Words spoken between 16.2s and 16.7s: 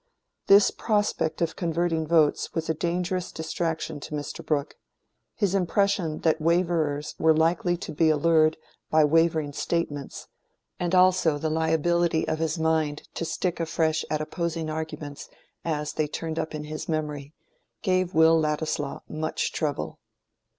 up in